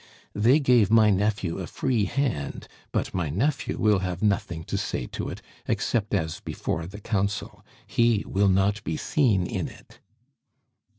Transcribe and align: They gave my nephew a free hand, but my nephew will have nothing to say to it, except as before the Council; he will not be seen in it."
They 0.33 0.59
gave 0.59 0.89
my 0.89 1.11
nephew 1.11 1.59
a 1.59 1.67
free 1.67 2.05
hand, 2.05 2.67
but 2.91 3.13
my 3.13 3.29
nephew 3.29 3.77
will 3.77 3.99
have 3.99 4.23
nothing 4.23 4.63
to 4.63 4.75
say 4.75 5.05
to 5.05 5.29
it, 5.29 5.43
except 5.67 6.15
as 6.15 6.39
before 6.39 6.87
the 6.87 6.99
Council; 6.99 7.63
he 7.85 8.23
will 8.25 8.49
not 8.49 8.83
be 8.83 8.97
seen 8.97 9.45
in 9.45 9.67
it." 9.67 9.99